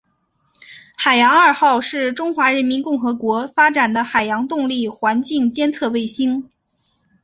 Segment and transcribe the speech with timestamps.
[0.97, 6.49] 海洋二号是中华人民共和国发展的海洋动力环境监测卫星。